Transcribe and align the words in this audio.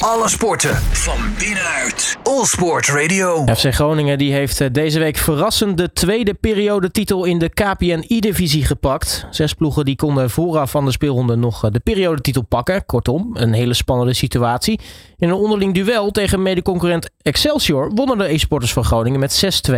Alle 0.00 0.28
sporten 0.28 0.76
van 0.76 1.18
binnenuit. 1.38 2.18
All 2.22 2.44
Sport 2.44 2.88
Radio. 2.88 3.44
FC 3.46 3.74
Groningen 3.74 4.18
die 4.18 4.32
heeft 4.32 4.60
eh, 4.60 4.68
deze 4.72 4.98
week 4.98 5.16
verrassend 5.16 5.76
de 5.76 5.92
tweede 5.92 6.34
periodetitel 6.34 7.24
in 7.24 7.38
de 7.38 7.48
KPN-I-divisie 7.48 8.64
gepakt. 8.64 9.26
Zes 9.30 9.54
ploegen 9.54 9.84
die 9.84 9.96
konden 9.96 10.30
vooraf 10.30 10.70
van 10.70 10.84
de 10.84 10.90
speelronde 10.90 11.36
nog 11.36 11.64
eh, 11.64 11.70
de 11.70 11.80
periodetitel 11.80 12.42
pakken. 12.42 12.86
Kortom, 12.86 13.30
een 13.34 13.52
hele 13.52 13.74
spannende 13.74 14.14
situatie. 14.14 14.80
In 15.18 15.28
een 15.28 15.34
onderling 15.34 15.74
duel 15.74 16.10
tegen 16.10 16.42
medeconcurrent 16.42 17.10
Excelsior 17.22 17.90
wonnen 17.94 18.18
de 18.18 18.32
e-sporters 18.32 18.72
van 18.72 18.84
Groningen 18.84 19.20
met 19.20 19.62
6-2. 19.70 19.74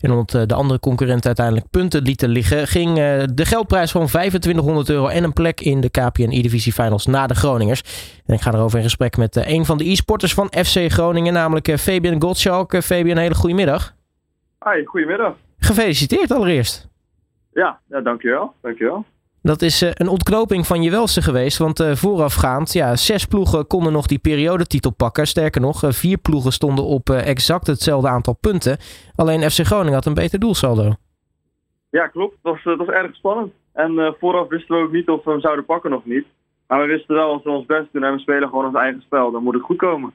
En 0.00 0.10
omdat 0.10 0.34
eh, 0.34 0.42
de 0.46 0.54
andere 0.54 0.80
concurrenten 0.80 1.26
uiteindelijk 1.26 1.70
punten 1.70 2.02
lieten 2.02 2.28
liggen, 2.28 2.68
ging 2.68 2.94
de 3.34 3.44
geldprijs 3.44 3.90
van 3.90 4.06
2500 4.06 4.88
euro 4.88 5.06
en 5.06 5.24
een 5.24 5.32
plek 5.32 5.60
in 5.60 5.80
de 5.80 5.88
KPN-I-divisie 5.90 6.72
finals 6.72 7.06
na 7.06 7.26
de 7.26 7.34
Groningers. 7.34 7.82
En 8.26 8.34
ik 8.34 8.40
ga 8.40 8.52
erover 8.52 8.78
in 8.78 8.84
gesprek 8.84 9.16
met 9.16 9.36
van 9.64 9.78
de 9.78 9.90
e-sporters 9.90 10.34
van 10.34 10.46
FC 10.46 10.92
Groningen, 10.92 11.32
namelijk 11.32 11.78
Fabian 11.78 12.22
Gottschalk. 12.22 12.82
Fabian, 12.82 13.16
een 13.16 13.22
hele 13.22 13.34
goede 13.34 13.54
middag. 13.54 13.94
Hoi, 14.58 14.84
goedemiddag. 14.84 15.36
Gefeliciteerd 15.58 16.30
allereerst. 16.30 16.88
Ja, 17.52 17.80
ja 17.88 18.00
dankjewel. 18.00 18.54
dankjewel. 18.60 19.04
Dat 19.42 19.62
is 19.62 19.82
uh, 19.82 19.90
een 19.94 20.08
ontknoping 20.08 20.66
van 20.66 20.82
je 20.82 20.90
welste 20.90 21.22
geweest. 21.22 21.58
Want 21.58 21.84
voorafgaand, 21.92 22.72
ja, 22.72 22.96
zes 22.96 23.24
ploegen 23.24 23.66
konden 23.66 23.92
nog 23.92 24.06
die 24.06 24.18
periodetitel 24.18 24.92
pakken. 24.92 25.26
Sterker 25.26 25.60
nog, 25.60 25.82
vier 25.88 26.18
ploegen 26.18 26.52
stonden 26.52 26.84
op 26.84 27.10
exact 27.10 27.66
hetzelfde 27.66 28.08
aantal 28.08 28.36
punten. 28.40 28.76
Alleen 29.14 29.50
FC 29.50 29.60
Groningen 29.60 29.94
had 29.94 30.06
een 30.06 30.14
beter 30.14 30.38
doelsaldo. 30.38 30.92
Ja, 31.90 32.06
klopt. 32.06 32.36
Dat 32.42 32.52
was, 32.52 32.62
dat 32.64 32.78
was 32.86 32.88
erg 32.88 33.14
spannend. 33.14 33.52
En 33.72 34.16
vooraf 34.20 34.48
wisten 34.48 34.76
we 34.76 34.82
ook 34.82 34.92
niet 34.92 35.08
of 35.08 35.24
we 35.24 35.30
hem 35.30 35.40
zouden 35.40 35.64
pakken 35.64 35.92
of 35.92 36.04
niet. 36.04 36.26
Maar 36.66 36.80
we 36.80 36.86
wisten 36.86 37.14
wel, 37.14 37.32
als 37.32 37.42
we 37.42 37.50
ons 37.50 37.66
best 37.66 37.92
doen 37.92 38.04
en 38.04 38.12
we 38.12 38.18
spelen 38.18 38.48
gewoon 38.48 38.66
ons 38.66 38.74
eigen 38.76 39.02
spel, 39.02 39.30
dan 39.30 39.42
moet 39.42 39.54
het 39.54 39.62
goed 39.62 39.76
komen. 39.76 40.12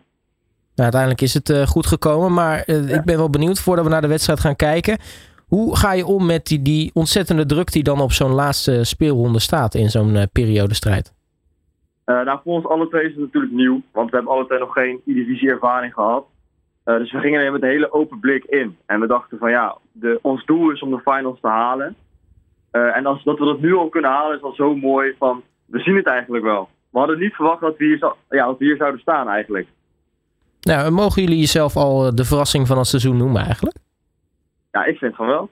Nou, 0.75 0.91
uiteindelijk 0.91 1.21
is 1.21 1.33
het 1.33 1.69
goed 1.69 1.85
gekomen. 1.85 2.33
Maar 2.33 2.67
ik 2.67 3.03
ben 3.05 3.17
wel 3.17 3.29
benieuwd, 3.29 3.59
voordat 3.59 3.85
we 3.85 3.91
naar 3.91 4.01
de 4.01 4.07
wedstrijd 4.07 4.39
gaan 4.39 4.55
kijken. 4.55 4.97
Hoe 5.49 5.77
ga 5.77 5.93
je 5.93 6.05
om 6.05 6.25
met 6.25 6.45
die, 6.45 6.61
die 6.61 6.91
ontzettende 6.93 7.45
druk 7.45 7.71
die 7.71 7.83
dan 7.83 8.01
op 8.01 8.11
zo'n 8.11 8.33
laatste 8.33 8.83
speelronde 8.83 9.39
staat 9.39 9.75
in 9.75 9.89
zo'n 9.89 10.15
uh, 10.15 10.23
periodestrijd? 10.31 11.13
Uh, 12.05 12.21
nou, 12.21 12.39
voor 12.43 12.53
ons 12.53 12.65
alle 12.65 12.87
twee 12.87 13.05
is 13.05 13.11
het 13.11 13.19
natuurlijk 13.19 13.53
nieuw. 13.53 13.81
Want 13.91 14.09
we 14.09 14.15
hebben 14.15 14.33
alle 14.33 14.45
twee 14.45 14.59
nog 14.59 14.73
geen 14.73 15.01
divisie 15.05 15.49
ervaring 15.49 15.93
gehad. 15.93 16.25
Dus 16.83 17.11
we 17.11 17.19
gingen 17.19 17.41
er 17.41 17.51
met 17.51 17.61
een 17.61 17.69
hele 17.69 17.93
open 17.93 18.19
blik 18.19 18.43
in. 18.43 18.77
En 18.85 18.99
we 18.99 19.07
dachten 19.07 19.37
van 19.37 19.49
ja, 19.49 19.77
de, 19.91 20.19
ons 20.21 20.45
doel 20.45 20.71
is 20.71 20.81
om 20.81 20.89
de 20.89 20.99
finals 20.99 21.39
te 21.41 21.47
halen. 21.47 21.95
en 22.71 23.05
als 23.05 23.23
dat 23.23 23.39
we 23.39 23.45
dat 23.45 23.59
nu 23.59 23.75
al 23.75 23.89
kunnen 23.89 24.11
halen 24.11 24.37
is 24.37 24.43
al 24.43 24.53
zo 24.53 24.75
mooi 24.75 25.15
van, 25.17 25.43
we 25.71 25.79
zien 25.79 25.95
het 25.95 26.07
eigenlijk 26.07 26.43
wel. 26.43 26.69
We 26.89 26.99
hadden 26.99 27.19
niet 27.19 27.33
verwacht 27.33 27.61
dat 27.61 27.77
we 27.77 27.85
hier, 27.85 28.13
ja, 28.29 28.45
dat 28.45 28.57
we 28.57 28.65
hier 28.65 28.77
zouden 28.77 28.99
staan 28.99 29.29
eigenlijk. 29.29 29.67
Nou, 30.61 30.91
mogen 30.91 31.21
jullie 31.21 31.39
jezelf 31.39 31.75
al 31.75 32.15
de 32.15 32.25
verrassing 32.25 32.67
van 32.67 32.77
het 32.77 32.87
seizoen 32.87 33.17
noemen 33.17 33.43
eigenlijk? 33.43 33.77
Ja, 34.71 34.85
ik 34.85 34.97
vind 34.97 35.15
van 35.15 35.27
wel. 35.27 35.49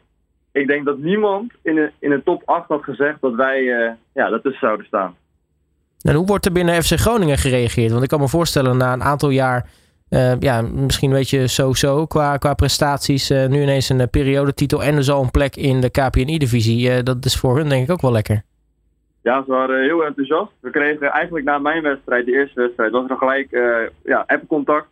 Ik 0.51 0.67
denk 0.67 0.85
dat 0.85 0.97
niemand 0.97 1.51
in 1.61 1.75
de, 1.75 1.91
in 1.99 2.09
de 2.09 2.21
top 2.23 2.41
8 2.45 2.67
had 2.67 2.83
gezegd 2.83 3.21
dat 3.21 3.33
wij 3.33 3.61
uh, 3.61 3.91
ja, 4.13 4.29
daartussen 4.29 4.67
zouden 4.67 4.85
staan. 4.85 5.15
En 6.01 6.15
hoe 6.15 6.25
wordt 6.25 6.45
er 6.45 6.51
binnen 6.51 6.83
FC 6.83 6.99
Groningen 6.99 7.37
gereageerd? 7.37 7.91
Want 7.91 8.03
ik 8.03 8.09
kan 8.09 8.19
me 8.19 8.27
voorstellen, 8.27 8.77
na 8.77 8.93
een 8.93 9.03
aantal 9.03 9.29
jaar, 9.29 9.69
uh, 10.09 10.39
ja, 10.39 10.61
misschien 10.61 11.09
een 11.09 11.17
beetje 11.17 11.47
zo-zo 11.47 12.05
qua, 12.05 12.37
qua 12.37 12.53
prestaties, 12.53 13.31
uh, 13.31 13.45
nu 13.45 13.61
ineens 13.61 13.89
een 13.89 14.09
periodetitel 14.09 14.83
en 14.83 14.95
dus 14.95 15.09
al 15.09 15.23
een 15.23 15.31
plek 15.31 15.55
in 15.55 15.81
de 15.81 15.89
KPNI-divisie. 15.89 17.03
dat 17.03 17.25
is 17.25 17.35
voor 17.35 17.57
hun 17.57 17.69
denk 17.69 17.83
ik 17.83 17.91
ook 17.91 18.01
wel 18.01 18.11
lekker. 18.11 18.43
Ja, 19.27 19.43
ze 19.43 19.51
waren 19.51 19.81
heel 19.81 20.05
enthousiast. 20.05 20.51
We 20.59 20.69
kregen 20.69 21.11
eigenlijk 21.11 21.45
na 21.45 21.57
mijn 21.57 21.81
wedstrijd, 21.81 22.25
de 22.25 22.31
eerste 22.31 22.61
wedstrijd, 22.61 22.91
was 22.91 23.09
er 23.09 23.17
gelijk 23.17 23.49
ja, 24.03 24.23
app-contact. 24.27 24.87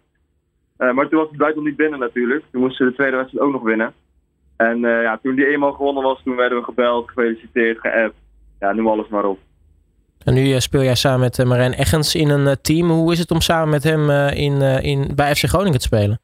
maar 0.77 1.07
toen 1.07 1.19
was 1.19 1.29
het 1.29 1.37
buiten 1.37 1.63
niet 1.63 1.75
binnen 1.75 1.99
natuurlijk. 1.99 2.43
Toen 2.51 2.61
moesten 2.61 2.87
de 2.87 2.93
tweede 2.93 3.17
wedstrijd 3.17 3.45
ook 3.45 3.51
nog 3.51 3.63
winnen. 3.63 3.93
En 4.57 4.83
uh, 4.83 5.01
ja, 5.01 5.19
toen 5.21 5.35
die 5.35 5.47
eenmaal 5.47 5.71
gewonnen 5.71 6.03
was, 6.03 6.21
toen 6.23 6.35
werden 6.35 6.57
we 6.57 6.63
gebeld, 6.63 7.07
gefeliciteerd, 7.07 7.79
geappt. 7.79 8.15
Ja, 8.59 8.73
noem 8.73 8.87
alles 8.87 9.07
maar 9.07 9.25
op. 9.25 9.39
En 10.23 10.33
nu 10.33 10.59
speel 10.59 10.83
jij 10.83 10.95
samen 10.95 11.19
met 11.19 11.45
Marijn 11.45 11.73
Eggens 11.73 12.15
in 12.15 12.29
een 12.29 12.57
team. 12.61 12.89
Hoe 12.89 13.11
is 13.11 13.19
het 13.19 13.31
om 13.31 13.41
samen 13.41 13.69
met 13.69 13.83
hem 13.83 14.09
in, 14.29 14.61
in, 14.61 15.11
bij 15.15 15.35
FC 15.35 15.43
Groningen 15.43 15.79
te 15.79 15.85
spelen? 15.85 16.19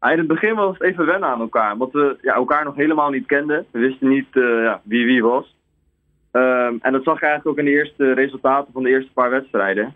In 0.00 0.18
het 0.18 0.26
begin 0.26 0.54
was 0.54 0.78
het 0.78 0.82
even 0.82 1.06
wennen 1.06 1.28
aan 1.28 1.40
elkaar. 1.40 1.72
Omdat 1.72 1.92
we 1.92 2.18
ja, 2.22 2.34
elkaar 2.34 2.64
nog 2.64 2.74
helemaal 2.74 3.10
niet 3.10 3.26
kenden. 3.26 3.66
We 3.70 3.78
wisten 3.78 4.08
niet 4.08 4.28
ja, 4.32 4.80
wie 4.84 5.06
wie 5.06 5.22
was. 5.22 5.56
Um, 6.32 6.78
en 6.80 6.92
dat 6.92 7.02
zag 7.02 7.20
je 7.20 7.26
eigenlijk 7.26 7.46
ook 7.46 7.58
in 7.58 7.72
de 7.72 7.78
eerste 7.78 8.12
resultaten 8.12 8.72
van 8.72 8.82
de 8.82 8.88
eerste 8.88 9.12
paar 9.12 9.30
wedstrijden. 9.30 9.94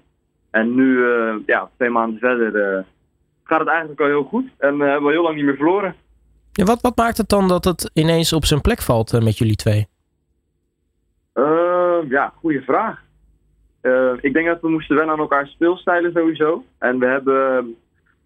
En 0.51 0.75
nu, 0.75 1.05
ja, 1.47 1.71
twee 1.77 1.91
maanden 1.91 2.19
verder, 2.19 2.85
gaat 3.45 3.59
het 3.59 3.69
eigenlijk 3.69 4.01
al 4.01 4.07
heel 4.07 4.25
goed. 4.25 4.45
En 4.59 4.81
hebben 4.81 5.05
we 5.05 5.13
heel 5.13 5.23
lang 5.23 5.37
niet 5.37 5.45
meer 5.45 5.57
verloren. 5.57 5.95
Ja, 6.53 6.65
wat, 6.65 6.81
wat 6.81 6.97
maakt 6.97 7.17
het 7.17 7.29
dan 7.29 7.49
dat 7.49 7.65
het 7.65 7.91
ineens 7.95 8.33
op 8.33 8.45
zijn 8.45 8.61
plek 8.61 8.83
valt 8.83 9.23
met 9.23 9.39
jullie 9.39 9.57
twee? 9.57 9.87
Uh, 11.35 11.99
ja, 12.09 12.33
goede 12.37 12.63
vraag. 12.63 13.03
Uh, 13.83 14.13
ik 14.21 14.33
denk 14.33 14.47
dat 14.47 14.61
we 14.61 14.71
moesten 14.71 14.97
wennen 14.97 15.15
aan 15.15 15.21
elkaar 15.21 15.47
speelstijlen 15.47 16.13
sowieso. 16.13 16.65
En 16.79 16.99
we 16.99 17.07
hebben 17.07 17.77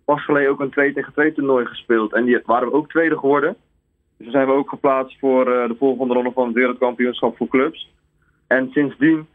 pas 0.05 0.25
geleden 0.25 0.51
ook 0.51 0.61
een 0.61 0.71
2 0.71 0.93
tegen 0.93 1.13
2 1.13 1.33
toernooi 1.33 1.67
gespeeld. 1.67 2.13
En 2.13 2.25
die 2.25 2.41
waren 2.45 2.69
we 2.69 2.75
ook 2.75 2.89
tweede 2.89 3.19
geworden. 3.19 3.57
Dus 4.17 4.33
zijn 4.33 4.47
we 4.47 4.53
ook 4.53 4.69
geplaatst 4.69 5.19
voor 5.19 5.45
de 5.45 5.75
volgende 5.79 6.15
ronde 6.15 6.33
van 6.33 6.47
het 6.47 6.55
wereldkampioenschap 6.55 7.37
voor 7.37 7.49
clubs. 7.49 7.91
En 8.47 8.71
sindsdien 8.73 9.27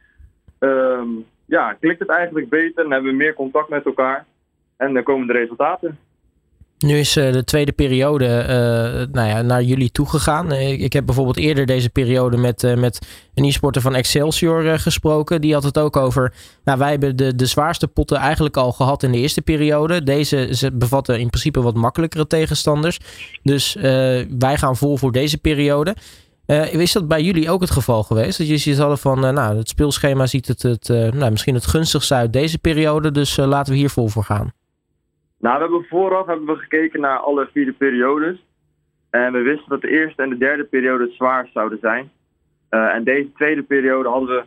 ehm, 0.60 1.08
ja, 1.46 1.74
klikt 1.74 2.00
het 2.00 2.10
eigenlijk 2.10 2.50
beter 2.50 2.86
en 2.86 2.92
hebben 2.92 3.12
we 3.12 3.18
meer 3.18 3.34
contact 3.34 3.70
met 3.70 3.86
elkaar. 3.86 4.26
En 4.78 4.94
dan 4.94 5.04
komen 5.04 5.28
de 5.28 5.34
resultaten. 5.34 6.00
Nu 6.78 6.98
is 6.98 7.18
uh, 7.18 7.32
de 7.32 7.44
tweede 7.44 7.72
periode 7.72 8.26
uh, 8.26 9.14
nou 9.14 9.28
ja, 9.28 9.42
naar 9.42 9.62
jullie 9.62 9.92
toegegaan. 9.92 10.52
Ik, 10.52 10.80
ik 10.80 10.94
heb 10.94 11.06
bijvoorbeeld 11.06 11.38
eerder 11.38 11.66
deze 11.66 11.90
periode 11.90 12.38
met, 12.38 12.76
met 12.78 13.28
een 13.34 13.46
e-sporter 13.46 13.82
van 13.82 13.96
Excelsior 13.96 14.80
gesproken. 14.80 15.42
Die 15.42 15.54
had 15.54 15.64
het 15.64 15.78
ook 15.78 15.98
over. 15.98 16.34
Nou, 16.64 16.80
wij 16.80 16.90
hebben 16.90 17.16
de, 17.16 17.36
de 17.36 17.46
zwaarste 17.46 17.88
potten 17.88 18.18
eigenlijk 18.18 18.58
al 18.58 18.72
gehad 18.72 19.04
in 19.04 19.12
de 19.12 19.18
eerste 19.18 19.42
periode. 19.42 20.04
Deze 20.04 20.48
ze 20.56 20.72
bevatten 20.72 21.20
in 21.20 21.30
principe 21.30 21.62
wat 21.62 21.76
makkelijkere 21.76 22.28
tegenstanders. 22.28 23.00
Dus 23.44 23.74
wij 24.40 24.58
gaan 24.58 24.76
vol 24.76 24.98
voor 24.98 25.12
deze 25.12 25.38
periode. 25.38 25.96
Is 26.60 26.92
dat 26.92 27.08
bij 27.08 27.22
jullie 27.22 27.50
ook 27.50 27.62
het 27.62 27.72
geval 27.72 28.04
geweest? 28.04 28.38
Dat 28.38 28.64
jullie 28.64 28.80
hadden 28.80 28.98
van, 28.98 29.20
nou, 29.20 29.58
het 29.58 29.70
speelschema 29.70 30.26
ziet 30.26 30.48
het, 30.48 30.62
het 30.62 30.88
nou, 31.14 31.32
misschien 31.32 31.54
het 31.54 31.66
gunstigste 31.66 32.16
uit 32.16 32.34
deze 32.34 32.60
periode. 32.60 33.12
Dus 33.12 33.38
laten 33.38 33.74
we 33.74 33.80
hier 33.80 33.90
vol 33.90 34.08
voor 34.08 34.24
gaan. 34.24 34.52
Nou, 35.40 35.56
we 35.56 35.62
hebben 35.62 35.86
vooraf 35.90 36.26
hebben 36.26 36.46
we 36.46 36.56
gekeken 36.56 37.02
naar 37.02 37.18
alle 37.18 37.50
vier 37.54 37.74
periodes. 37.74 38.38
En 39.10 39.32
we 39.32 39.40
wisten 39.40 39.70
dat 39.70 39.82
de 39.82 39.90
eerste 39.90 40.22
en 40.22 40.30
de 40.30 40.38
derde 40.38 40.64
periode 40.64 41.04
het 41.04 41.14
zwaarst 41.14 41.54
zouden 41.54 41.78
zijn. 41.82 42.12
Uh, 42.70 42.94
en 42.96 43.04
deze 43.04 43.32
tweede 43.32 43.64
periode 43.64 44.10
hadden 44.10 44.30
we 44.30 44.44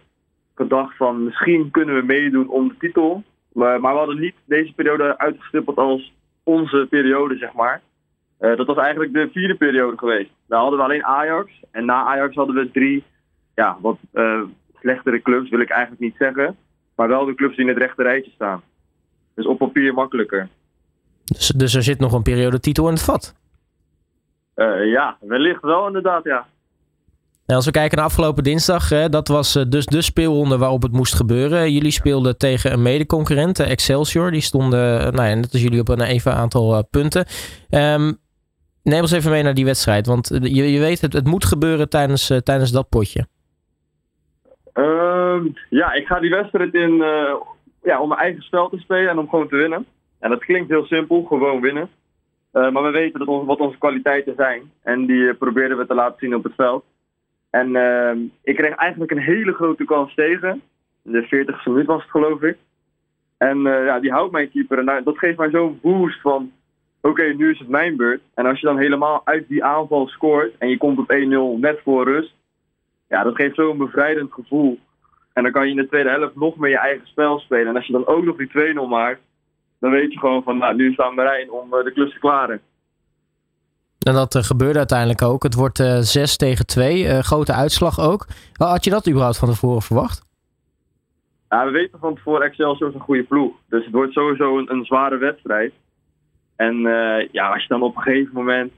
gedacht 0.55 0.97
van 0.97 1.25
misschien 1.25 1.71
kunnen 1.71 1.95
we 1.95 2.03
meedoen 2.03 2.49
om 2.49 2.69
de 2.69 2.75
titel. 2.79 3.23
Maar 3.53 3.81
we 3.81 3.87
hadden 3.87 4.21
niet 4.21 4.35
deze 4.45 4.73
periode 4.73 5.19
uitgestippeld 5.19 5.77
als 5.77 6.13
onze 6.43 6.87
periode, 6.91 7.37
zeg 7.37 7.53
maar. 7.53 7.83
Uh, 8.45 8.57
dat 8.57 8.67
was 8.67 8.77
eigenlijk 8.77 9.13
de 9.13 9.29
vierde 9.33 9.55
periode 9.55 9.99
geweest. 9.99 10.31
Daar 10.49 10.61
hadden 10.61 10.79
we 10.79 10.85
alleen 10.85 11.05
Ajax. 11.05 11.51
En 11.71 11.85
na 11.85 12.05
Ajax 12.05 12.35
hadden 12.35 12.55
we 12.55 12.71
drie 12.71 13.05
ja, 13.55 13.79
wat 13.81 13.99
uh, 14.13 14.41
slechtere 14.81 15.23
clubs, 15.23 15.51
wil 15.51 15.61
ik 15.61 15.71
eigenlijk 15.71 16.01
niet 16.01 16.15
zeggen. 16.19 16.57
Maar 16.97 17.09
wel 17.09 17.25
de 17.25 17.35
clubs 17.35 17.57
die 17.57 17.65
in 17.65 17.71
het 17.71 17.83
rechte 17.83 18.03
rijtje 18.03 18.31
staan. 18.35 18.63
Dus 19.35 19.47
op 19.47 19.59
papier 19.59 19.95
makkelijker. 19.95 20.49
Dus, 21.25 21.49
dus 21.49 21.75
er 21.75 21.83
zit 21.83 21.99
nog 21.99 22.13
een 22.13 22.23
periodetitel 22.23 22.87
in 22.87 22.93
het 22.93 23.03
vat. 23.03 23.35
Uh, 24.57 24.91
ja, 24.91 25.17
wellicht 25.21 25.63
wel 25.63 25.87
inderdaad, 25.87 26.25
ja. 26.25 26.47
En 27.47 27.55
als 27.55 27.65
we 27.65 27.71
kijken 27.71 27.97
naar 27.97 28.07
afgelopen 28.07 28.45
dinsdag, 28.45 28.89
hè, 28.89 29.09
dat 29.09 29.29
was 29.29 29.53
dus 29.69 29.87
de 29.87 30.03
speelronde 30.03 30.59
waarop 30.59 30.83
het 30.83 30.93
moest 30.93 31.15
gebeuren. 31.15 31.73
Jullie 31.73 31.91
speelden 31.91 32.39
tegen 32.39 32.73
een 32.73 32.83
medeconcurrent, 32.83 33.59
Excelsior. 33.59 34.31
Die 34.31 34.41
stonden, 34.41 35.15
nou 35.15 35.29
ja, 35.29 35.35
net 35.35 35.53
als 35.53 35.63
jullie, 35.63 35.81
op 35.81 35.89
een 35.89 36.01
even 36.01 36.35
aantal 36.35 36.85
punten. 36.91 37.27
Um, 37.71 38.23
neem 38.85 39.01
ons 39.01 39.13
even 39.13 39.31
mee 39.31 39.43
naar 39.43 39.55
die 39.55 39.65
wedstrijd, 39.65 40.07
want 40.07 40.29
je, 40.43 40.73
je 40.73 40.79
weet, 40.79 41.01
het, 41.01 41.13
het 41.13 41.27
moet 41.27 41.45
gebeuren 41.45 41.89
tijdens, 41.89 42.27
tijdens 42.43 42.73
dat 42.73 42.89
potje. 42.89 43.27
Ehm, 44.73 45.47
ja, 45.71 45.93
ik 45.93 46.07
ga 46.07 46.21
die 46.21 46.31
wedstrijd 46.31 46.75
in 46.75 47.03
ja, 47.85 48.01
om 48.01 48.09
mijn 48.09 48.21
eigen 48.21 48.43
spel 48.43 48.69
te 48.69 48.79
spelen 48.79 49.11
en 49.11 49.19
om 49.19 49.29
gewoon 49.29 49.49
te 49.49 49.57
winnen. 49.57 49.87
En 50.19 50.31
dat 50.31 50.45
klinkt 50.45 50.69
heel 50.69 50.85
simpel, 50.85 51.23
gewoon 51.23 51.61
winnen. 51.61 51.89
Maar 52.53 52.83
we 52.83 52.91
weten 52.91 53.19
dat 53.19 53.45
wat 53.45 53.59
onze 53.59 53.79
kwaliteiten 53.79 54.35
zijn. 54.37 54.63
En 54.83 55.07
die 55.07 55.35
probeerden 55.35 55.77
we 55.77 55.87
te 55.87 55.95
laten 55.95 56.19
zien 56.19 56.35
op 56.35 56.45
het 56.45 56.55
veld. 56.57 56.85
En 57.51 57.69
uh, 57.69 58.11
ik 58.43 58.57
kreeg 58.57 58.75
eigenlijk 58.75 59.11
een 59.11 59.19
hele 59.19 59.53
grote 59.53 59.85
kans 59.85 60.15
tegen. 60.15 60.63
De 61.03 61.25
40ste 61.25 61.65
minuut 61.65 61.87
was 61.87 62.03
het, 62.03 62.11
geloof 62.11 62.43
ik. 62.43 62.57
En 63.37 63.59
ja, 63.63 64.01
die 64.01 64.13
houdt 64.13 64.33
mijn 64.33 64.51
keeper. 64.51 64.79
En 64.79 65.05
dat 65.05 65.19
geeft 65.19 65.39
mij 65.39 65.51
zo'n 65.51 65.79
boost 65.83 66.21
van... 66.21 66.53
Oké, 67.11 67.23
nu 67.23 67.51
is 67.51 67.59
het 67.59 67.69
mijn 67.69 67.97
beurt. 67.97 68.21
En 68.35 68.47
als 68.47 68.61
je 68.61 68.67
dan 68.67 68.79
helemaal 68.79 69.21
uit 69.25 69.49
die 69.49 69.65
aanval 69.65 70.09
scoort... 70.09 70.53
en 70.59 70.69
je 70.69 70.77
komt 70.77 70.99
op 70.99 71.13
1-0 71.57 71.61
net 71.61 71.81
voor 71.83 72.05
rust... 72.05 72.35
Ja, 73.09 73.23
dat 73.23 73.35
geeft 73.35 73.55
zo'n 73.55 73.79
bevrijdend 73.79 74.33
gevoel. 74.33 74.79
En 75.33 75.43
dan 75.43 75.53
kan 75.53 75.65
je 75.65 75.71
in 75.71 75.77
de 75.77 75.89
tweede 75.89 76.09
helft 76.09 76.37
nog 76.37 76.57
meer 76.57 76.71
je 76.71 76.79
eigen 76.79 77.07
spel 77.07 77.39
spelen. 77.39 77.67
En 77.67 77.77
als 77.77 77.87
je 77.87 77.93
dan 77.93 78.07
ook 78.07 78.25
nog 78.25 78.37
die 78.37 78.75
2-0 78.75 78.89
maakt 78.89 79.21
dan 79.81 79.91
weet 79.91 80.13
je 80.13 80.19
gewoon 80.19 80.43
van, 80.43 80.59
nou, 80.59 80.75
nu 80.75 80.93
staan 80.93 81.15
Marijn 81.15 81.51
om 81.51 81.71
de 81.71 81.93
klus 81.95 82.13
te 82.13 82.19
klaren. 82.19 82.61
En 83.99 84.15
dat 84.15 84.37
gebeurde 84.37 84.79
uiteindelijk 84.79 85.23
ook. 85.23 85.43
Het 85.43 85.55
wordt 85.55 85.79
6 86.01 86.37
tegen 86.37 86.67
2. 86.67 87.23
grote 87.23 87.53
uitslag 87.53 88.01
ook. 88.01 88.27
Had 88.53 88.85
je 88.85 88.91
dat 88.91 89.09
überhaupt 89.09 89.39
van 89.39 89.49
tevoren 89.49 89.83
verwacht? 89.83 90.23
Ja, 91.49 91.65
we 91.65 91.71
weten 91.71 91.99
van 91.99 92.15
tevoren 92.15 92.47
Excelsior 92.47 92.89
is 92.89 92.95
een 92.95 93.01
goede 93.01 93.23
ploeg. 93.23 93.53
Dus 93.69 93.85
het 93.85 93.95
wordt 93.95 94.13
sowieso 94.13 94.59
een, 94.59 94.71
een 94.73 94.85
zware 94.85 95.17
wedstrijd. 95.17 95.73
En 96.57 96.77
ja, 97.33 97.53
als 97.53 97.63
je 97.63 97.69
dan 97.69 97.83
op 97.83 97.97
een 97.97 98.03
gegeven 98.03 98.35
moment 98.35 98.73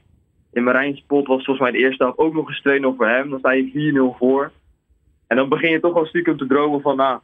in 0.51 0.63
Marijn's 0.63 1.03
pot 1.07 1.27
was 1.27 1.45
volgens 1.45 1.59
mij 1.59 1.71
de 1.71 1.85
eerste 1.85 2.03
helft 2.03 2.17
ook 2.17 2.33
nog 2.33 2.49
eens 2.49 2.81
2-0 2.93 2.97
voor 2.97 3.07
hem. 3.07 3.29
Dan 3.29 3.39
sta 3.39 3.51
je 3.51 4.13
4-0 4.13 4.17
voor. 4.17 4.51
En 5.27 5.37
dan 5.37 5.49
begin 5.49 5.71
je 5.71 5.79
toch 5.79 5.95
al 5.95 6.05
stiekem 6.05 6.37
te 6.37 6.47
dromen 6.47 6.81
van, 6.81 6.95
nou, 6.95 7.19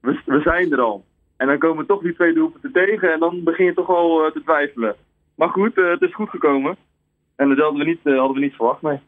we, 0.00 0.20
we 0.24 0.40
zijn 0.40 0.72
er 0.72 0.80
al. 0.80 1.04
En 1.36 1.46
dan 1.46 1.58
komen 1.58 1.86
toch 1.86 2.02
die 2.02 2.14
twee 2.14 2.32
doelpunten 2.32 2.72
tegen 2.72 3.12
en 3.12 3.20
dan 3.20 3.44
begin 3.44 3.64
je 3.64 3.74
toch 3.74 3.88
al 3.88 4.26
uh, 4.26 4.32
te 4.32 4.42
twijfelen. 4.42 4.94
Maar 5.34 5.48
goed, 5.48 5.76
uh, 5.76 5.90
het 5.90 6.02
is 6.02 6.14
goed 6.14 6.30
gekomen. 6.30 6.76
En 7.36 7.48
dat 7.48 7.58
hadden 7.58 7.78
we 7.78 7.84
niet, 7.84 8.00
hadden 8.02 8.32
we 8.32 8.40
niet 8.40 8.54
verwacht, 8.54 8.82
nee. 8.82 9.00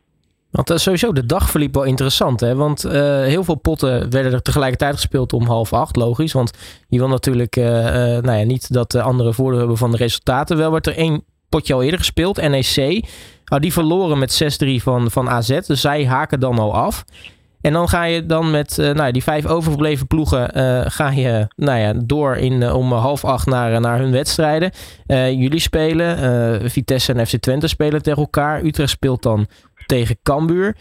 Want 0.51 0.73
sowieso, 0.75 1.13
de 1.13 1.27
dag 1.27 1.51
verliep 1.51 1.75
wel 1.75 1.83
interessant. 1.83 2.41
Hè? 2.41 2.55
Want 2.55 2.83
heel 2.83 3.45
veel 3.45 3.55
potten 3.55 4.11
werden 4.11 4.33
er 4.33 4.43
tegelijkertijd 4.43 4.95
gespeeld 4.95 5.33
om 5.33 5.47
half 5.47 5.73
acht, 5.73 5.97
logisch. 5.97 6.33
Want 6.33 6.51
je 6.89 6.99
wil 6.99 7.09
natuurlijk 7.09 7.57
nou 7.57 8.33
ja, 8.33 8.45
niet 8.45 8.73
dat 8.73 8.91
de 8.91 9.03
anderen 9.03 9.35
voordeel 9.35 9.59
hebben 9.59 9.77
van 9.77 9.91
de 9.91 9.97
resultaten. 9.97 10.57
Wel 10.57 10.73
werd 10.73 10.87
er 10.87 10.97
één 10.97 11.25
potje 11.49 11.75
al 11.75 11.83
eerder 11.83 11.99
gespeeld, 11.99 12.49
NEC. 12.49 13.05
Nou, 13.45 13.63
die 13.63 13.73
verloren 13.73 14.19
met 14.19 14.61
6-3 14.65 14.67
van, 14.83 15.11
van 15.11 15.29
AZ. 15.29 15.59
Dus 15.67 15.81
zij 15.81 16.07
haken 16.07 16.41
dan 16.41 16.59
al 16.59 16.75
af. 16.75 17.05
En 17.61 17.73
dan 17.73 17.89
ga 17.89 18.05
je 18.05 18.27
dan 18.27 18.51
met 18.51 18.77
nou, 18.77 19.13
die 19.13 19.23
vijf 19.23 19.47
overgebleven 19.47 20.07
ploegen 20.07 20.51
ga 20.91 21.11
je 21.11 21.49
nou 21.57 21.79
ja, 21.79 21.95
door 22.05 22.37
in, 22.37 22.73
om 22.73 22.93
half 22.93 23.25
acht 23.25 23.47
naar, 23.47 23.81
naar 23.81 23.99
hun 23.99 24.11
wedstrijden. 24.11 24.71
jullie 25.41 25.61
spelen, 25.61 26.71
Vitesse 26.71 27.13
en 27.13 27.27
FC 27.27 27.37
Twente 27.37 27.69
spelen 27.69 28.03
tegen 28.03 28.21
elkaar. 28.21 28.65
Utrecht 28.65 28.91
speelt 28.91 29.23
dan 29.23 29.47
tegen 29.91 30.17
Cambuur. 30.23 30.77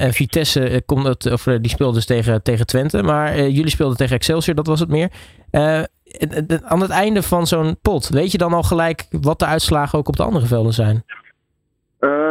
en 0.00 0.12
Vitesse 0.12 0.82
komt 0.86 1.06
het, 1.06 1.32
of, 1.32 1.42
die 1.42 1.70
speelt 1.70 1.94
dus 1.94 2.06
tegen, 2.06 2.42
tegen 2.42 2.66
Twente. 2.66 3.02
Maar 3.02 3.38
jullie 3.38 3.70
speelden 3.70 3.96
tegen 3.96 4.16
Excelsior, 4.16 4.54
dat 4.54 4.66
was 4.66 4.80
het 4.80 4.88
meer. 4.88 5.10
aan 6.62 6.80
het 6.80 6.90
einde 6.90 7.22
van 7.22 7.46
zo'n 7.46 7.76
pot, 7.82 8.08
weet 8.08 8.32
je 8.32 8.38
dan 8.38 8.52
al 8.52 8.62
gelijk 8.62 9.06
wat 9.10 9.38
de 9.38 9.46
uitslagen 9.46 9.98
ook 9.98 10.08
op 10.08 10.16
de 10.16 10.22
andere 10.22 10.46
velden 10.46 10.72
zijn? 10.72 11.04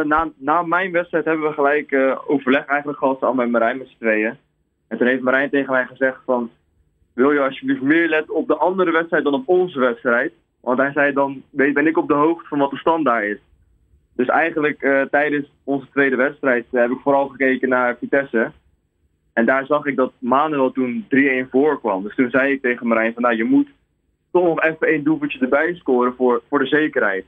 Na, 0.04 0.28
na 0.36 0.62
mijn 0.62 0.92
wedstrijd 0.92 1.24
hebben 1.24 1.48
we 1.48 1.54
gelijk 1.54 1.96
overleg 2.26 2.66
eigenlijk 2.66 2.98
gehad 2.98 3.22
al 3.22 3.34
met 3.34 3.50
Marijn 3.50 3.78
met 3.78 3.88
z'n 3.88 3.98
tweeën. 3.98 4.36
En 4.88 4.98
toen 4.98 5.06
heeft 5.06 5.22
Marijn 5.22 5.50
tegen 5.50 5.72
mij 5.72 5.86
gezegd 5.86 6.18
van... 6.24 6.50
Wil 7.16 7.32
je 7.32 7.40
alsjeblieft 7.40 7.82
meer 7.82 8.08
letten 8.08 8.34
op 8.34 8.46
de 8.46 8.56
andere 8.56 8.90
wedstrijd 8.90 9.24
dan 9.24 9.34
op 9.34 9.48
onze 9.48 9.78
wedstrijd? 9.78 10.32
Want 10.60 10.78
hij 10.78 10.92
zei 10.92 11.12
dan, 11.12 11.42
ben 11.50 11.86
ik 11.86 11.98
op 11.98 12.08
de 12.08 12.14
hoogte 12.14 12.48
van 12.48 12.58
wat 12.58 12.70
de 12.70 12.76
stand 12.76 13.04
daar 13.04 13.24
is. 13.24 13.38
Dus 14.16 14.26
eigenlijk 14.26 14.82
uh, 14.82 15.02
tijdens 15.02 15.50
onze 15.64 15.86
tweede 15.92 16.16
wedstrijd 16.16 16.66
heb 16.70 16.90
ik 16.90 16.98
vooral 17.02 17.28
gekeken 17.28 17.68
naar 17.68 17.96
Vitesse. 17.98 18.52
En 19.32 19.44
daar 19.46 19.66
zag 19.66 19.86
ik 19.86 19.96
dat 19.96 20.12
Manuel 20.18 20.72
toen 20.72 21.06
3-1 21.44 21.50
voorkwam. 21.50 22.02
Dus 22.02 22.14
toen 22.14 22.30
zei 22.30 22.52
ik 22.52 22.62
tegen 22.62 22.86
Marijn 22.86 23.12
van, 23.12 23.22
nou 23.22 23.36
je 23.36 23.44
moet 23.44 23.68
toch 24.32 24.44
nog 24.44 24.62
even 24.62 24.86
één 24.86 25.04
doelpuntje 25.04 25.38
erbij 25.38 25.74
scoren 25.74 26.14
voor, 26.16 26.42
voor 26.48 26.58
de 26.58 26.66
zekerheid. 26.66 27.24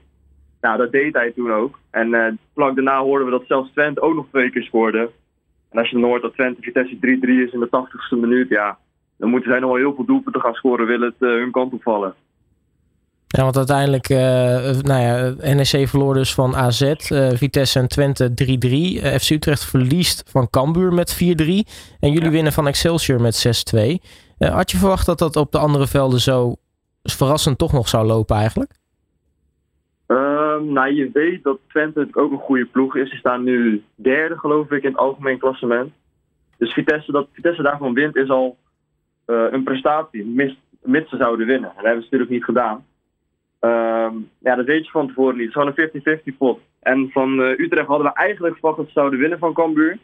Nou, 0.60 0.78
dat 0.78 0.92
deed 0.92 1.14
hij 1.14 1.30
toen 1.30 1.52
ook. 1.52 1.78
En 1.90 2.08
uh, 2.08 2.26
vlak 2.54 2.74
daarna 2.74 3.00
hoorden 3.00 3.26
we 3.26 3.32
dat 3.32 3.46
zelfs 3.46 3.72
Twente 3.72 4.00
ook 4.00 4.14
nog 4.14 4.26
twee 4.28 4.50
keer 4.50 4.62
scoorde. 4.62 5.10
En 5.70 5.78
als 5.78 5.88
je 5.88 5.94
dan 5.94 6.04
hoort 6.04 6.22
dat 6.22 6.34
Twente 6.34 6.62
Vitesse 6.62 6.96
3-3 6.96 6.98
is 7.00 7.52
in 7.52 7.60
de 7.60 7.86
80ste 7.86 8.18
minuut, 8.18 8.48
ja, 8.48 8.78
dan 9.16 9.30
moeten 9.30 9.50
zij 9.50 9.60
nog 9.60 9.70
wel 9.70 9.78
heel 9.78 9.94
veel 9.94 10.04
doelpunten 10.04 10.40
gaan 10.40 10.54
scoren, 10.54 10.86
willen 10.86 11.14
het 11.18 11.28
hun 11.28 11.50
kant 11.50 11.72
opvallen. 11.72 12.14
Ja, 13.28 13.42
want 13.42 13.56
uiteindelijk, 13.56 14.08
uh, 14.08 14.18
nou 14.82 15.00
ja, 15.00 15.34
NEC 15.54 15.88
verloor 15.88 16.14
dus 16.14 16.34
van 16.34 16.56
AZ, 16.56 16.82
uh, 16.82 17.28
Vitesse 17.30 17.78
en 17.78 17.88
Twente 17.88 18.30
3-3. 18.30 18.34
Uh, 18.34 19.14
FC 19.14 19.30
Utrecht 19.30 19.64
verliest 19.64 20.30
van 20.30 20.50
Cambuur 20.50 20.92
met 20.92 21.14
4-3. 21.14 21.18
En 22.00 22.12
jullie 22.12 22.22
ja. 22.22 22.30
winnen 22.30 22.52
van 22.52 22.66
Excelsior 22.66 23.20
met 23.20 23.64
6-2. 23.76 23.80
had 24.38 24.70
je 24.70 24.76
verwacht 24.76 25.06
dat 25.06 25.18
dat 25.18 25.36
op 25.36 25.52
de 25.52 25.58
andere 25.58 25.86
velden 25.86 26.20
zo 26.20 26.54
verrassend 27.02 27.58
toch 27.58 27.72
nog 27.72 27.88
zou 27.88 28.06
lopen 28.06 28.36
eigenlijk? 28.36 28.72
Um, 30.06 30.72
nou, 30.72 30.94
je 30.94 31.10
weet 31.12 31.42
dat 31.42 31.58
Twente 31.68 31.98
natuurlijk 31.98 32.18
ook 32.18 32.32
een 32.32 32.46
goede 32.46 32.66
ploeg 32.66 32.96
is. 32.96 33.10
Ze 33.10 33.16
staan 33.16 33.44
nu 33.44 33.82
derde, 33.94 34.38
geloof 34.38 34.70
ik, 34.70 34.82
in 34.82 34.90
het 34.90 34.98
algemeen 34.98 35.38
klassement. 35.38 35.92
Dus 36.58 36.72
Vitesse, 36.72 37.12
dat 37.12 37.28
Vitesse 37.32 37.62
daarvan 37.62 37.94
wint 37.94 38.16
is 38.16 38.28
al 38.28 38.56
een 39.26 39.62
prestatie, 39.64 40.24
mis, 40.24 40.58
mits 40.82 41.10
ze 41.10 41.16
zouden 41.16 41.46
winnen. 41.46 41.68
En 41.68 41.76
dat 41.76 41.84
hebben 41.84 42.02
ze 42.02 42.08
natuurlijk 42.10 42.30
niet 42.30 42.44
gedaan. 42.44 42.84
Um, 43.60 44.30
ja, 44.38 44.54
dat 44.54 44.66
weet 44.66 44.84
je 44.84 44.90
van 44.90 45.06
tevoren 45.06 45.36
niet. 45.36 45.54
Het 45.54 45.66
is 45.66 45.74
gewoon 45.74 45.90
een 46.04 46.32
50-50 46.34 46.36
pot. 46.38 46.60
En 46.80 47.10
van 47.12 47.40
uh, 47.40 47.58
Utrecht 47.58 47.86
hadden 47.86 48.06
we 48.06 48.12
eigenlijk 48.12 48.54
verwacht 48.54 48.76
dat 48.76 48.86
ze 48.86 48.92
zouden 48.92 49.18
winnen 49.18 49.38
van 49.38 49.52
Cambuur. 49.52 49.98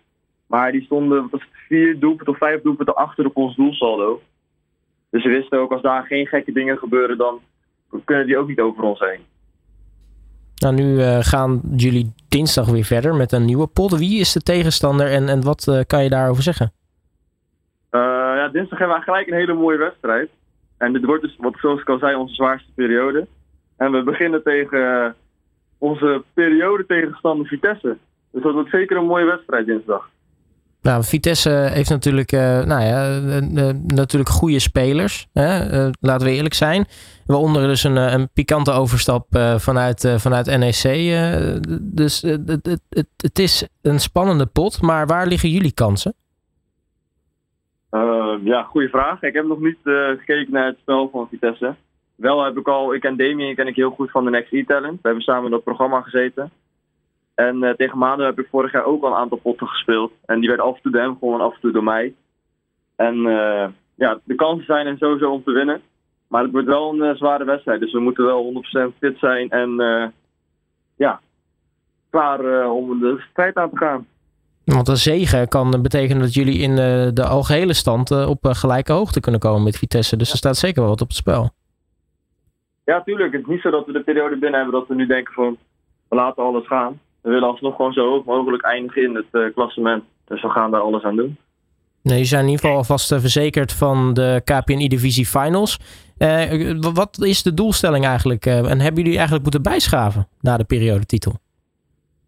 Maar 0.46 0.72
die 0.72 0.82
stonden 0.82 1.28
was 1.30 1.40
vier 1.68 1.98
doelpunten 1.98 2.32
of 2.32 2.38
vijf 2.38 2.62
doelpunten 2.62 2.94
achter 2.94 3.26
op 3.26 3.36
ons 3.36 3.56
doelsaldo. 3.56 4.20
Dus 5.10 5.22
ze 5.22 5.28
wisten 5.28 5.58
ook, 5.58 5.72
als 5.72 5.82
daar 5.82 6.06
geen 6.06 6.26
gekke 6.26 6.52
dingen 6.52 6.78
gebeuren, 6.78 7.18
dan 7.18 7.40
kunnen 8.04 8.26
die 8.26 8.38
ook 8.38 8.48
niet 8.48 8.60
over 8.60 8.82
ons 8.82 9.00
heen. 9.00 9.20
Nou, 10.56 10.74
nu 10.74 10.94
uh, 10.94 11.18
gaan 11.20 11.60
jullie 11.76 12.12
dinsdag 12.28 12.70
weer 12.70 12.84
verder 12.84 13.14
met 13.14 13.32
een 13.32 13.44
nieuwe 13.44 13.66
pot. 13.66 13.98
Wie 13.98 14.20
is 14.20 14.32
de 14.32 14.40
tegenstander 14.40 15.06
en, 15.06 15.28
en 15.28 15.42
wat 15.42 15.66
uh, 15.68 15.80
kan 15.86 16.02
je 16.02 16.08
daarover 16.08 16.42
zeggen? 16.42 16.72
Ja, 18.44 18.50
dinsdag 18.50 18.78
hebben 18.78 18.96
we 18.96 19.02
gelijk 19.02 19.26
een 19.26 19.34
hele 19.34 19.54
mooie 19.54 19.78
wedstrijd. 19.78 20.30
En 20.78 20.92
dit 20.92 21.04
wordt 21.04 21.22
dus, 21.22 21.36
wat 21.38 21.54
zoals 21.56 21.80
ik 21.80 21.88
al 21.88 21.98
zei, 21.98 22.16
onze 22.16 22.34
zwaarste 22.34 22.70
periode. 22.74 23.26
En 23.76 23.92
we 23.92 24.02
beginnen 24.02 24.42
tegen 24.42 25.14
onze 25.78 26.22
periode 26.34 26.86
tegenstander 26.86 27.46
Vitesse. 27.46 27.96
Dus 28.30 28.42
dat 28.42 28.52
wordt 28.52 28.70
zeker 28.70 28.96
een 28.96 29.06
mooie 29.06 29.24
wedstrijd 29.24 29.66
dinsdag. 29.66 30.10
Nou, 30.82 31.04
Vitesse 31.04 31.50
heeft 31.50 31.90
natuurlijk, 31.90 32.32
uh, 32.32 32.40
nou 32.64 32.82
ja, 32.82 33.18
uh, 33.18 33.70
natuurlijk 33.86 34.30
goede 34.30 34.58
spelers. 34.58 35.26
Hè? 35.32 35.68
Laten 36.00 36.26
we 36.26 36.32
eerlijk 36.32 36.54
zijn. 36.54 36.86
Waaronder 37.26 37.66
dus 37.66 37.84
een, 37.84 37.96
een 37.96 38.28
pikante 38.32 38.72
overstap 38.72 39.26
vanuit, 39.56 40.14
vanuit 40.16 40.46
NEC. 40.46 40.82
dus 41.80 42.22
het, 42.22 42.80
het, 43.16 43.38
is 43.38 43.68
een 43.82 44.00
spannende 44.00 44.46
pot. 44.46 44.82
Maar 44.82 45.06
waar 45.06 45.26
liggen 45.26 45.48
jullie 45.48 45.72
kansen? 45.72 46.14
ja, 48.44 48.62
goede 48.62 48.88
vraag. 48.88 49.22
Ik 49.22 49.34
heb 49.34 49.46
nog 49.46 49.60
niet 49.60 49.78
gekeken 50.18 50.52
naar 50.52 50.66
het 50.66 50.78
spel 50.80 51.08
van 51.12 51.28
Vitesse. 51.30 51.74
Wel 52.14 52.44
heb 52.44 52.56
ik 52.56 52.68
al, 52.68 52.94
ik 52.94 53.04
en 53.04 53.16
Damien 53.16 53.54
ken 53.54 53.66
ik 53.66 53.76
heel 53.76 53.90
goed 53.90 54.10
van 54.10 54.24
de 54.24 54.30
Next 54.30 54.52
E-Talent. 54.52 54.94
We 54.94 55.08
hebben 55.08 55.22
samen 55.22 55.44
in 55.44 55.50
dat 55.50 55.64
programma 55.64 56.00
gezeten. 56.00 56.50
En 57.34 57.62
uh, 57.62 57.70
tegen 57.70 57.98
Manu 57.98 58.24
heb 58.24 58.38
ik 58.38 58.48
vorig 58.50 58.72
jaar 58.72 58.84
ook 58.84 59.02
al 59.02 59.10
een 59.10 59.16
aantal 59.16 59.38
potten 59.38 59.66
gespeeld. 59.66 60.12
En 60.26 60.40
die 60.40 60.48
werd 60.48 60.60
af 60.60 60.76
en 60.76 60.82
toe 60.82 60.92
door 60.92 61.00
hem 61.00 61.16
gewoon 61.18 61.40
af 61.40 61.54
en 61.54 61.60
toe 61.60 61.72
door 61.72 61.84
mij. 61.84 62.14
En 62.96 63.16
uh, 63.16 63.66
ja, 63.94 64.18
de 64.24 64.34
kansen 64.34 64.64
zijn 64.64 64.86
er 64.86 64.96
sowieso 64.98 65.30
om 65.30 65.44
te 65.44 65.52
winnen. 65.52 65.80
Maar 66.28 66.42
het 66.42 66.52
wordt 66.52 66.66
wel 66.66 66.92
een 66.92 67.10
uh, 67.10 67.14
zware 67.14 67.44
wedstrijd. 67.44 67.80
Dus 67.80 67.92
we 67.92 68.00
moeten 68.00 68.24
wel 68.24 68.64
100% 68.92 68.98
fit 68.98 69.18
zijn. 69.18 69.50
En 69.50 69.70
ja, 70.96 71.20
klaar 72.10 72.70
om 72.70 73.00
de 73.00 73.24
strijd 73.30 73.56
aan 73.56 73.70
te 73.70 73.76
gaan. 73.76 74.06
Want 74.64 74.88
een 74.88 74.96
zegen 74.96 75.48
kan 75.48 75.82
betekenen 75.82 76.22
dat 76.22 76.34
jullie 76.34 76.58
in 76.58 76.76
de, 76.76 77.10
de 77.14 77.24
algehele 77.24 77.72
stand 77.72 78.26
op 78.26 78.38
gelijke 78.42 78.92
hoogte 78.92 79.20
kunnen 79.20 79.40
komen 79.40 79.62
met 79.62 79.78
Vitesse. 79.78 80.16
Dus 80.16 80.30
er 80.30 80.36
staat 80.36 80.56
zeker 80.56 80.80
wel 80.80 80.90
wat 80.90 81.00
op 81.00 81.08
het 81.08 81.16
spel. 81.16 81.50
Ja, 82.84 83.02
tuurlijk. 83.02 83.32
Het 83.32 83.42
is 83.42 83.48
niet 83.48 83.60
zo 83.60 83.70
dat 83.70 83.86
we 83.86 83.92
de 83.92 84.02
periode 84.02 84.36
binnen 84.36 84.60
hebben 84.60 84.80
dat 84.80 84.88
we 84.88 84.94
nu 84.94 85.06
denken 85.06 85.32
van 85.34 85.56
we 86.08 86.16
laten 86.16 86.42
alles 86.42 86.66
gaan 86.66 87.00
we 87.24 87.30
willen 87.30 87.48
alsnog 87.48 87.76
gewoon 87.76 87.92
zo 87.92 88.08
hoog 88.08 88.24
mogelijk 88.24 88.62
eindigen 88.62 89.02
in 89.02 89.14
het 89.14 89.26
uh, 89.32 89.54
klassement. 89.54 90.04
Dus 90.24 90.42
we 90.42 90.48
gaan 90.48 90.70
daar 90.70 90.80
alles 90.80 91.02
aan 91.02 91.16
doen. 91.16 91.36
Nee, 92.02 92.18
je 92.18 92.24
zijn 92.24 92.42
in 92.42 92.48
ieder 92.48 92.64
geval 92.64 92.76
alvast 92.76 93.12
uh, 93.12 93.18
verzekerd 93.18 93.72
van 93.72 94.14
de 94.14 94.40
KPN-divisie 94.44 95.26
finals. 95.26 95.78
Uh, 96.18 96.72
wat 96.94 97.18
is 97.20 97.42
de 97.42 97.54
doelstelling 97.54 98.04
eigenlijk? 98.04 98.46
en 98.46 98.80
hebben 98.80 99.02
jullie 99.02 99.12
eigenlijk 99.14 99.42
moeten 99.42 99.62
bijschaven 99.62 100.28
na 100.40 100.56
de 100.56 100.64
periodetitel? 100.64 101.32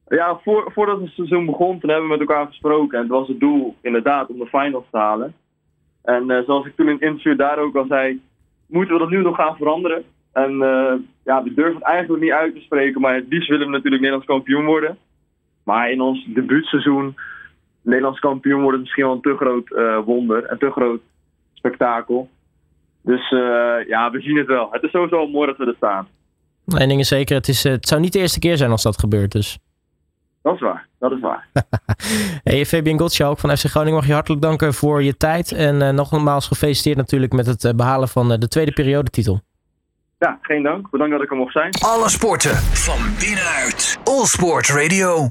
Ja, 0.08 0.40
voor, 0.42 0.70
voordat 0.74 1.00
het 1.00 1.10
seizoen 1.10 1.46
begon, 1.46 1.80
toen 1.80 1.90
hebben 1.90 2.08
we 2.08 2.16
met 2.16 2.28
elkaar 2.28 2.46
gesproken. 2.46 2.96
En 2.96 3.04
het 3.04 3.12
was 3.12 3.28
het 3.28 3.40
doel 3.40 3.74
inderdaad 3.80 4.28
om 4.28 4.38
de 4.38 4.46
finals 4.46 4.84
te 4.90 4.98
halen. 4.98 5.34
En 6.02 6.42
zoals 6.46 6.66
ik 6.66 6.76
toen 6.76 6.86
in 6.86 6.92
het 6.92 7.02
interview 7.02 7.38
daar 7.38 7.58
ook 7.58 7.76
al 7.76 7.86
zei, 7.88 8.20
moeten 8.66 8.94
we 8.94 9.00
dat 9.00 9.10
nu 9.10 9.22
nog 9.22 9.36
gaan 9.36 9.56
veranderen. 9.56 10.04
En 10.42 10.52
uh, 10.52 10.92
ja, 11.24 11.42
we 11.42 11.54
durven 11.54 11.74
het 11.74 11.82
eigenlijk 11.82 12.22
niet 12.22 12.32
uit 12.32 12.54
te 12.54 12.60
spreken, 12.60 13.00
maar 13.00 13.14
het 13.14 13.28
liefst 13.28 13.48
willen 13.48 13.66
we 13.66 13.72
natuurlijk 13.72 14.02
Nederlands 14.02 14.26
kampioen 14.26 14.64
worden. 14.64 14.98
Maar 15.62 15.90
in 15.90 16.00
ons 16.00 16.24
debuutseizoen 16.24 17.16
Nederlands 17.82 18.18
kampioen 18.18 18.60
worden 18.60 18.80
is 18.80 18.86
misschien 18.86 19.04
wel 19.04 19.14
een 19.14 19.20
te 19.20 19.36
groot 19.36 19.70
uh, 19.70 19.98
wonder, 20.04 20.50
een 20.50 20.58
te 20.58 20.70
groot 20.70 21.00
spektakel. 21.54 22.28
Dus 23.02 23.30
uh, 23.30 23.88
ja, 23.88 24.10
we 24.10 24.20
zien 24.20 24.36
het 24.36 24.46
wel. 24.46 24.68
Het 24.70 24.82
is 24.82 24.90
sowieso 24.90 25.26
mooi 25.26 25.46
dat 25.46 25.56
we 25.56 25.66
er 25.66 25.74
staan. 25.76 26.08
Eén 26.66 26.88
ding 26.88 27.00
is 27.00 27.08
zeker, 27.08 27.36
het, 27.36 27.48
is, 27.48 27.62
het 27.62 27.88
zou 27.88 28.00
niet 28.00 28.12
de 28.12 28.18
eerste 28.18 28.38
keer 28.38 28.56
zijn 28.56 28.70
als 28.70 28.82
dat 28.82 28.98
gebeurt 28.98 29.32
dus. 29.32 29.58
Dat 30.42 30.54
is 30.54 30.60
waar, 30.60 30.86
dat 30.98 31.12
is 31.12 31.20
waar. 31.20 31.48
hey, 32.50 32.66
Fabian 32.66 32.98
Gottschalk 32.98 33.38
van 33.38 33.56
FC 33.56 33.64
Groningen 33.64 33.94
mag 33.94 34.06
je 34.06 34.12
hartelijk 34.12 34.42
danken 34.42 34.74
voor 34.74 35.02
je 35.02 35.16
tijd. 35.16 35.52
En 35.52 35.94
nogmaals 35.94 36.46
gefeliciteerd 36.46 36.96
natuurlijk 36.96 37.32
met 37.32 37.46
het 37.46 37.76
behalen 37.76 38.08
van 38.08 38.28
de 38.28 38.48
tweede 38.48 38.72
periodetitel. 38.72 39.40
Ja, 40.18 40.38
geen 40.42 40.62
dank. 40.62 40.90
Bedankt 40.90 41.12
dat 41.12 41.22
ik 41.22 41.30
er 41.30 41.36
mocht 41.36 41.52
zijn. 41.52 41.70
Alle 41.84 42.08
sporten 42.08 42.56
van 42.56 42.98
binnenuit. 43.20 43.98
All 44.04 44.24
Sport 44.24 44.68
Radio. 44.68 45.24